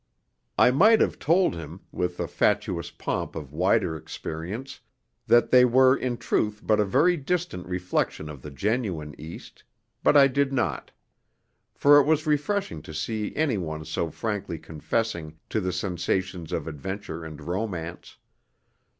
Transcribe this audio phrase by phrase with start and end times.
[0.57, 4.79] I might have told him, with the fatuous pomp of wider experience,
[5.27, 9.63] that they were in truth but a very distant reflection of the genuine East;
[10.01, 10.89] but I did not.
[11.75, 16.67] For it was refreshing to see any one so frankly confessing to the sensations of
[16.67, 18.17] adventure and romance.